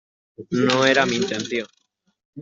No 0.49 0.83
era 0.87 1.05
mi 1.05 1.17
intención. 1.17 1.67